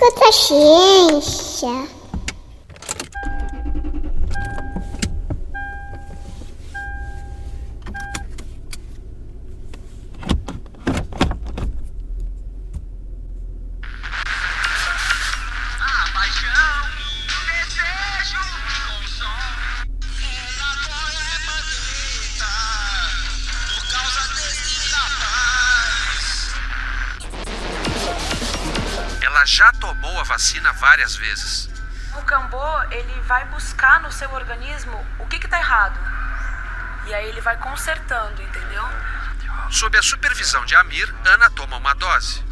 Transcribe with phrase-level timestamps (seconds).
[0.00, 1.97] Escuta a ciência.
[29.48, 31.70] Já tomou a vacina várias vezes.
[32.14, 35.98] O cambô, ele vai buscar no seu organismo o que está errado.
[37.06, 38.84] E aí ele vai consertando, entendeu?
[39.70, 42.44] Sob a supervisão de Amir, Ana toma uma dose.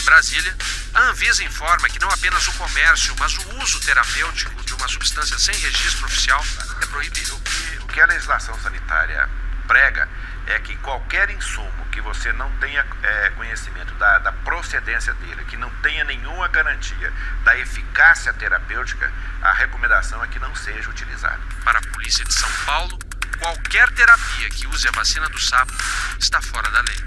[0.00, 0.56] Em Brasília,
[0.94, 5.38] a Anvisa informa que não apenas o comércio, mas o uso terapêutico de uma substância
[5.38, 6.44] sem registro oficial
[6.82, 7.36] é proibido.
[7.36, 9.28] O que, o que a legislação sanitária
[9.68, 10.08] prega
[10.50, 15.56] é que qualquer insumo que você não tenha é, conhecimento da, da, procedência dele, que
[15.56, 17.12] não tenha nenhuma garantia
[17.44, 21.40] da eficácia terapêutica, a recomendação é que não seja utilizado.
[21.64, 22.98] Para a Polícia de São Paulo,
[23.38, 25.72] qualquer terapia que use a vacina do sapo
[26.18, 26.98] está fora da lei.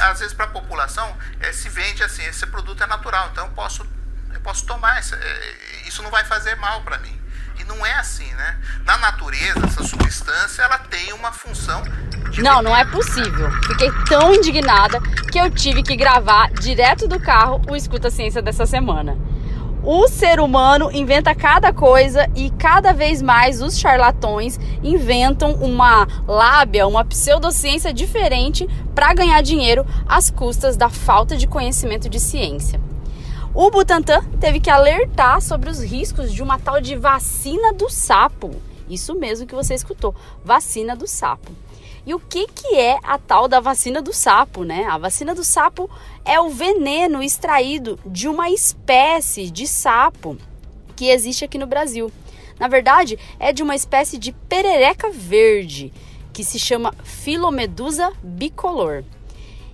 [0.00, 3.52] Às vezes, para a população, é, se vende assim: esse produto é natural, então eu
[3.52, 3.86] posso,
[4.32, 7.18] eu posso tomar, isso, é, isso não vai fazer mal para mim.
[7.58, 8.60] E não é assim, né?
[8.84, 11.82] Na natureza, essa substância ela tem uma função.
[12.36, 13.50] Não, não é possível.
[13.66, 15.00] Fiquei tão indignada
[15.32, 19.16] que eu tive que gravar direto do carro o Escuta Ciência dessa semana.
[19.82, 26.86] O ser humano inventa cada coisa e cada vez mais os charlatões inventam uma lábia,
[26.86, 32.80] uma pseudociência diferente para ganhar dinheiro às custas da falta de conhecimento de ciência.
[33.54, 38.50] O Butantan teve que alertar sobre os riscos de uma tal de vacina do sapo.
[38.90, 41.50] Isso mesmo que você escutou, vacina do sapo.
[42.06, 44.84] E o que, que é a tal da vacina do sapo, né?
[44.84, 45.90] A vacina do sapo
[46.24, 50.36] é o veneno extraído de uma espécie de sapo
[50.96, 52.10] que existe aqui no Brasil.
[52.58, 55.92] Na verdade, é de uma espécie de perereca verde
[56.32, 59.04] que se chama Filomedusa bicolor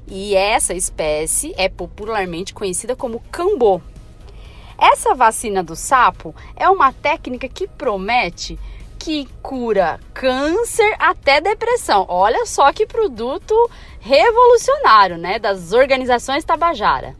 [0.06, 3.80] e essa espécie é popularmente conhecida como cambô.
[4.76, 8.58] Essa vacina do sapo é uma técnica que promete
[9.04, 12.06] que cura câncer até depressão.
[12.08, 13.54] Olha só que produto
[14.00, 17.14] revolucionário, né, das organizações Tabajara.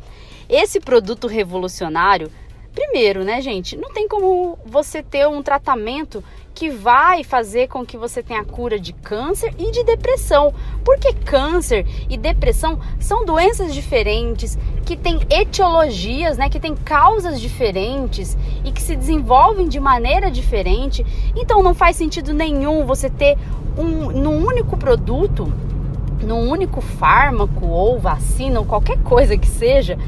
[0.49, 2.33] Esse produto revolucionário,
[2.75, 7.99] primeiro, né, gente, não tem como você ter um tratamento que vai fazer com que
[7.99, 10.55] você tenha cura de câncer e de depressão.
[10.85, 14.57] Porque câncer e depressão são doenças diferentes,
[14.87, 21.05] que têm etiologias, né, que têm causas diferentes e que se desenvolvem de maneira diferente.
[21.35, 23.37] Então não faz sentido nenhum você ter
[23.77, 25.53] um num único produto,
[26.23, 29.99] num único fármaco ou vacina ou qualquer coisa que seja,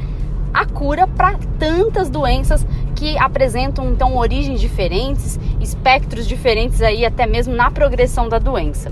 [0.53, 2.65] a cura para tantas doenças
[2.95, 8.91] que apresentam então origens diferentes, espectros diferentes aí até mesmo na progressão da doença.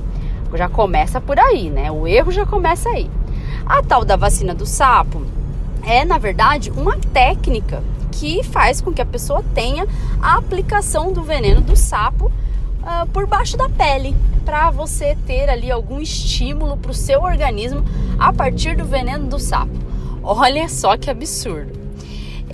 [0.54, 1.92] Já começa por aí, né?
[1.92, 3.10] O erro já começa aí.
[3.66, 5.22] A tal da vacina do sapo
[5.86, 9.88] é, na verdade, uma técnica que faz com que a pessoa tenha
[10.20, 15.70] a aplicação do veneno do sapo uh, por baixo da pele, para você ter ali
[15.70, 17.84] algum estímulo para o seu organismo
[18.18, 19.74] a partir do veneno do sapo.
[20.24, 21.85] Olha só que absurdo.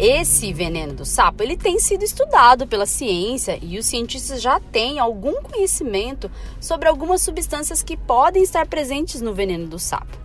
[0.03, 4.97] Esse veneno do sapo, ele tem sido estudado pela ciência e os cientistas já têm
[4.97, 10.17] algum conhecimento sobre algumas substâncias que podem estar presentes no veneno do sapo.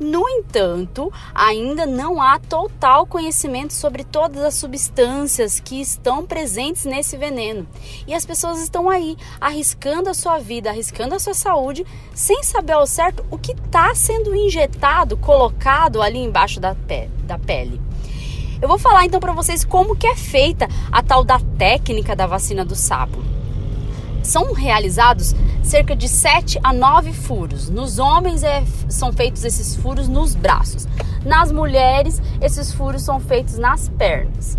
[0.00, 7.16] No entanto, ainda não há total conhecimento sobre todas as substâncias que estão presentes nesse
[7.16, 7.64] veneno.
[8.08, 12.72] E as pessoas estão aí arriscando a sua vida, arriscando a sua saúde, sem saber
[12.72, 17.80] ao certo o que está sendo injetado, colocado ali embaixo da, pe da pele.
[18.62, 22.28] Eu vou falar então para vocês como que é feita a tal da técnica da
[22.28, 23.18] vacina do sapo.
[24.22, 25.34] São realizados
[25.64, 27.68] cerca de 7 a 9 furos.
[27.68, 30.86] Nos homens é, são feitos esses furos nos braços.
[31.26, 34.56] Nas mulheres, esses furos são feitos nas pernas.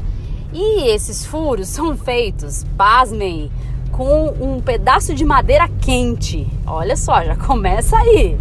[0.52, 3.50] E esses furos são feitos, pasmem,
[3.90, 6.46] com um pedaço de madeira quente.
[6.68, 8.38] Olha só, já começa aí.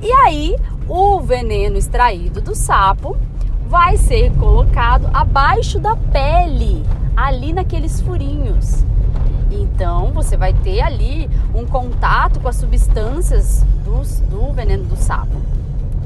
[0.00, 0.56] E aí,
[0.88, 3.18] o veneno extraído do sapo
[3.72, 6.84] vai ser colocado abaixo da pele,
[7.16, 8.84] ali naqueles furinhos.
[9.50, 15.40] Então você vai ter ali um contato com as substâncias dos, do veneno do sapo.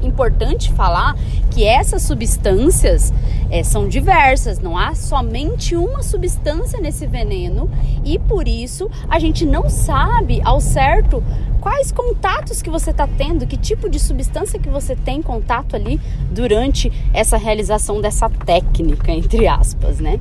[0.01, 1.13] Importante falar
[1.51, 3.13] que essas substâncias
[3.49, 7.69] é, são diversas, não há somente uma substância nesse veneno
[8.03, 11.23] e por isso a gente não sabe ao certo
[11.61, 15.99] quais contatos que você está tendo, que tipo de substância que você tem contato ali
[16.31, 20.19] durante essa realização dessa técnica, entre aspas, né?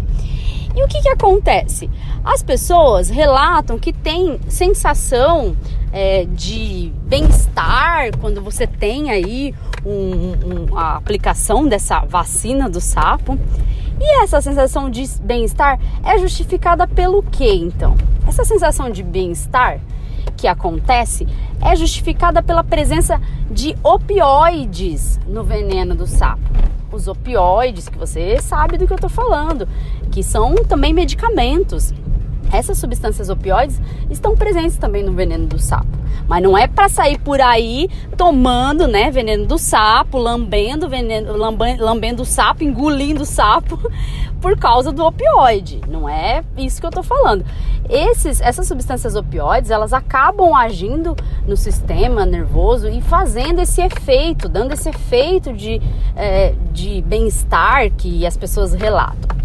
[0.76, 1.88] E o que, que acontece?
[2.22, 5.56] As pessoas relatam que tem sensação
[5.90, 9.54] é, de bem-estar quando você tem aí
[9.86, 13.38] um, um, a aplicação dessa vacina do sapo.
[13.98, 17.96] E essa sensação de bem-estar é justificada pelo que então?
[18.28, 19.80] Essa sensação de bem-estar
[20.36, 21.26] que acontece
[21.62, 23.18] é justificada pela presença
[23.50, 26.75] de opioides no veneno do sapo.
[26.96, 29.68] Os opioides, que você sabe do que eu estou falando,
[30.10, 31.92] que são também medicamentos.
[32.56, 33.80] Essas substâncias opioides
[34.10, 35.86] estão presentes também no veneno do sapo.
[36.26, 41.84] Mas não é para sair por aí tomando, né, veneno do sapo, lambendo veneno, lambendo,
[41.84, 43.78] lambendo o sapo, engolindo o sapo
[44.40, 45.80] por causa do opioide.
[45.88, 47.44] Não é isso que eu tô falando.
[47.88, 51.14] Esses, essas substâncias opioides, elas acabam agindo
[51.46, 55.80] no sistema nervoso e fazendo esse efeito, dando esse efeito de,
[56.16, 59.36] é, de bem-estar que as pessoas relatam.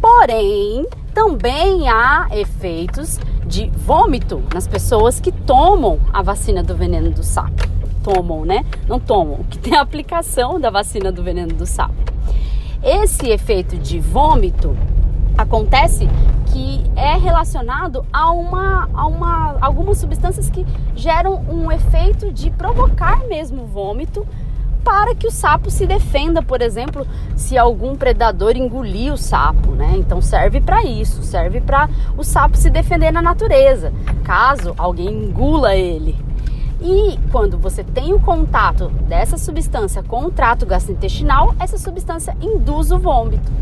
[0.00, 7.22] Porém, também há efeitos de vômito nas pessoas que tomam a vacina do veneno do
[7.22, 7.66] sapo.
[8.02, 8.64] Tomam, né?
[8.86, 11.94] Não tomam, que tem a aplicação da vacina do veneno do sapo.
[12.82, 14.76] Esse efeito de vômito
[15.36, 16.08] acontece
[16.52, 23.26] que é relacionado a uma, a uma algumas substâncias que geram um efeito de provocar
[23.26, 24.26] mesmo vômito
[24.88, 27.06] para que o sapo se defenda, por exemplo,
[27.36, 29.92] se algum predador engolir o sapo, né?
[29.98, 33.92] Então serve para isso, serve para o sapo se defender na natureza,
[34.24, 36.16] caso alguém engula ele.
[36.80, 42.90] E quando você tem o contato dessa substância com o trato gastrointestinal, essa substância induz
[42.90, 43.52] o vômito.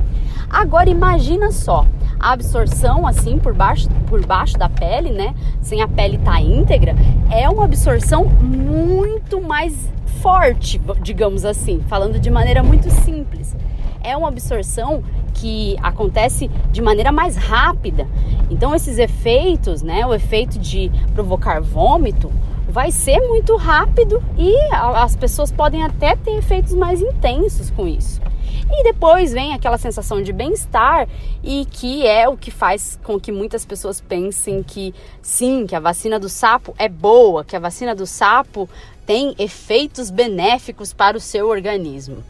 [0.48, 1.86] Agora imagina só,
[2.18, 5.34] a absorção assim por baixo, por baixo da pele, né?
[5.60, 6.94] Sem a pele estar tá íntegra,
[7.30, 9.88] é uma absorção muito mais
[10.20, 13.54] forte, digamos assim, falando de maneira muito simples.
[14.02, 15.02] É uma absorção
[15.34, 18.06] que acontece de maneira mais rápida.
[18.50, 22.30] Então esses efeitos, né, o efeito de provocar vômito,
[22.68, 28.20] vai ser muito rápido e as pessoas podem até ter efeitos mais intensos com isso.
[28.70, 31.08] E depois vem aquela sensação de bem-estar
[31.42, 35.80] e que é o que faz com que muitas pessoas pensem que sim, que a
[35.80, 38.68] vacina do sapo é boa, que a vacina do sapo
[39.06, 42.24] tem efeitos benéficos para o seu organismo.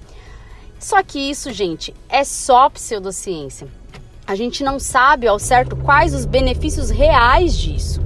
[0.79, 3.67] Só que isso, gente, é só pseudociência.
[4.27, 8.01] A gente não sabe ao certo quais os benefícios reais disso,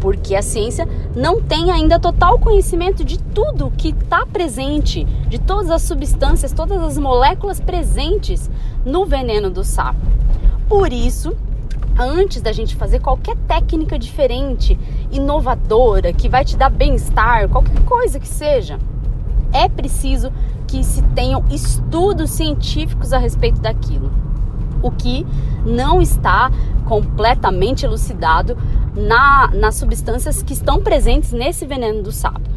[0.00, 5.70] porque a ciência não tem ainda total conhecimento de tudo que está presente, de todas
[5.70, 8.50] as substâncias, todas as moléculas presentes
[8.84, 10.00] no veneno do sapo.
[10.68, 11.36] Por isso,
[11.98, 14.78] antes da gente fazer qualquer técnica diferente,
[15.10, 18.78] inovadora, que vai te dar bem-estar, qualquer coisa que seja,
[19.52, 20.32] é preciso
[20.66, 24.10] que se tenham estudos científicos a respeito daquilo.
[24.82, 25.26] O que
[25.66, 26.50] não está
[26.86, 28.56] completamente elucidado
[28.94, 32.50] na, nas substâncias que estão presentes nesse veneno do sapo.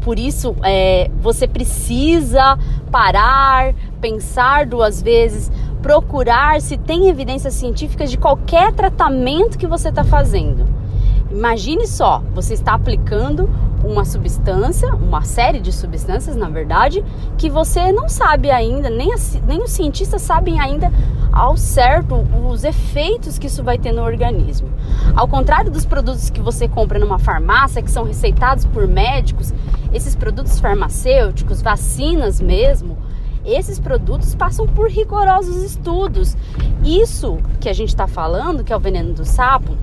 [0.00, 2.58] Por isso, é, você precisa
[2.90, 5.50] parar, pensar duas vezes,
[5.80, 10.66] procurar se tem evidências científicas de qualquer tratamento que você está fazendo.
[11.30, 13.48] Imagine só, você está aplicando
[13.84, 17.04] uma substância, uma série de substâncias, na verdade,
[17.36, 20.92] que você não sabe ainda, nem, a, nem os cientistas sabem ainda
[21.32, 22.14] ao certo
[22.48, 24.68] os efeitos que isso vai ter no organismo.
[25.16, 29.52] Ao contrário dos produtos que você compra numa farmácia, que são receitados por médicos,
[29.92, 32.96] esses produtos farmacêuticos, vacinas mesmo,
[33.44, 36.36] esses produtos passam por rigorosos estudos.
[36.84, 39.76] Isso que a gente está falando, que é o veneno do sapo,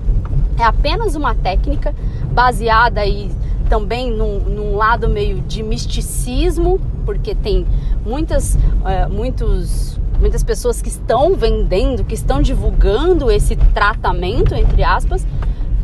[0.58, 1.94] é apenas uma técnica
[2.32, 3.30] baseada aí
[3.70, 7.66] também num, num lado meio de misticismo, porque tem
[8.04, 15.26] muitas, é, muitos, muitas pessoas que estão vendendo, que estão divulgando esse tratamento, entre aspas,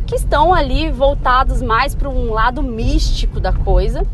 [0.05, 4.05] que estão ali voltados mais para um lado místico da coisa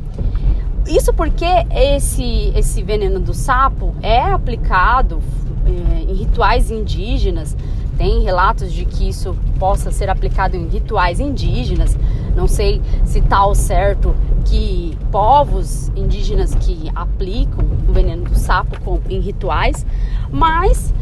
[0.88, 5.22] isso porque esse, esse veneno do sapo é aplicado
[5.65, 7.56] é, em rituais indígenas.
[7.98, 11.98] Tem relatos de que isso possa ser aplicado em rituais indígenas.
[12.36, 19.00] Não sei se está certo que povos indígenas que aplicam o veneno do sapo com,
[19.10, 19.86] em rituais,
[20.32, 20.94] mas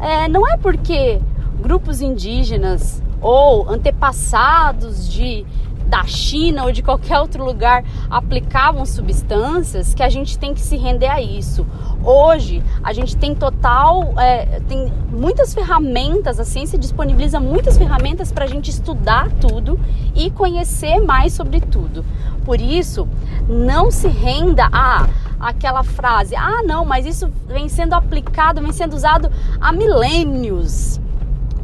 [0.00, 1.20] é, não é porque
[1.60, 5.44] grupos indígenas ou antepassados de
[5.90, 10.76] da China ou de qualquer outro lugar aplicavam substâncias que a gente tem que se
[10.76, 11.66] render a isso.
[12.04, 18.44] Hoje a gente tem total, é, tem muitas ferramentas, a ciência disponibiliza muitas ferramentas para
[18.44, 19.78] a gente estudar tudo
[20.14, 22.04] e conhecer mais sobre tudo.
[22.44, 23.08] Por isso,
[23.48, 25.08] não se renda a
[25.40, 29.30] aquela frase: ah, não, mas isso vem sendo aplicado, vem sendo usado
[29.60, 31.00] há milênios.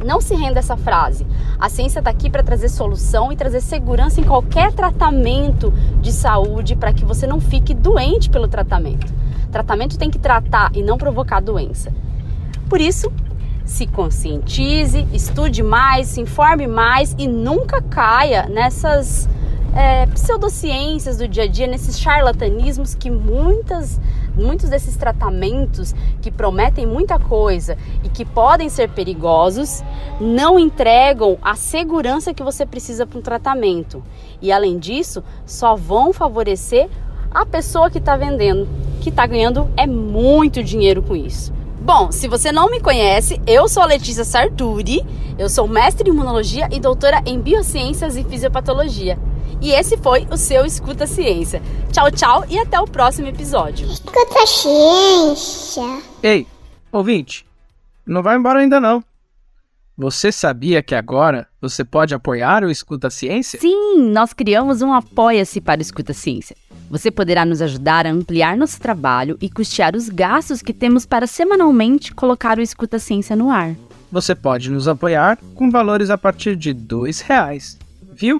[0.05, 1.25] Não se renda essa frase.
[1.59, 6.75] A ciência está aqui para trazer solução e trazer segurança em qualquer tratamento de saúde
[6.75, 9.13] para que você não fique doente pelo tratamento.
[9.51, 11.91] Tratamento tem que tratar e não provocar doença.
[12.69, 13.11] Por isso,
[13.65, 19.27] se conscientize, estude mais, se informe mais e nunca caia nessas
[19.75, 23.99] é, pseudociências do dia a dia, nesses charlatanismos que muitas
[24.37, 29.83] muitos desses tratamentos que prometem muita coisa e que podem ser perigosos
[30.21, 34.03] não entregam a segurança que você precisa para um tratamento.
[34.41, 36.87] E além disso, só vão favorecer
[37.31, 38.67] a pessoa que está vendendo,
[39.01, 41.53] que está ganhando é muito dinheiro com isso.
[41.79, 45.05] Bom, se você não me conhece, eu sou a Letícia Sarturi,
[45.37, 49.17] eu sou mestre em imunologia e doutora em biociências e fisiopatologia.
[49.61, 51.61] E esse foi o seu Escuta Ciência.
[51.91, 53.87] Tchau, tchau e até o próximo episódio.
[53.87, 56.01] Escuta ciência.
[56.21, 56.45] Ei,
[56.91, 57.45] ouvinte,
[58.05, 59.03] não vai embora ainda não.
[59.97, 63.59] Você sabia que agora você pode apoiar o Escuta Ciência?
[63.59, 66.55] Sim, nós criamos um Apoia-se para o Escuta Ciência.
[66.87, 71.25] Você poderá nos ajudar a ampliar nosso trabalho e custear os gastos que temos para
[71.25, 73.75] semanalmente colocar o Escuta Ciência no ar.
[74.11, 77.79] Você pode nos apoiar com valores a partir de dois reais.
[78.13, 78.39] Viu?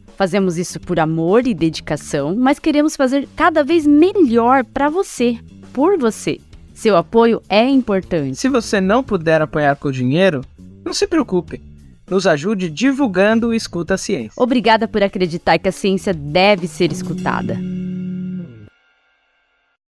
[0.21, 5.39] Fazemos isso por amor e dedicação, mas queremos fazer cada vez melhor para você,
[5.73, 6.39] por você.
[6.75, 8.35] Seu apoio é importante.
[8.35, 10.41] Se você não puder apoiar com dinheiro,
[10.85, 11.59] não se preocupe.
[12.07, 14.33] Nos ajude divulgando o Escuta a Ciência.
[14.37, 17.57] Obrigada por acreditar que a ciência deve ser escutada.